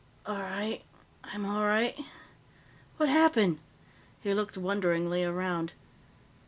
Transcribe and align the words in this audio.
"All 0.25 0.39
right. 0.39 0.81
I'm 1.25 1.45
all 1.45 1.61
right. 1.63 1.93
What 2.97 3.07
happened?" 3.07 3.59
He 4.19 4.33
looked 4.33 4.57
wonderingly 4.57 5.23
around. 5.23 5.73